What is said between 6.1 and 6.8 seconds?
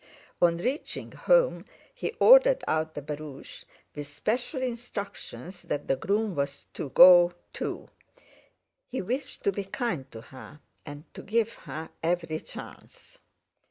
was